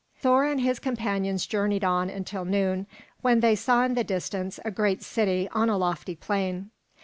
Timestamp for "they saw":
3.39-3.85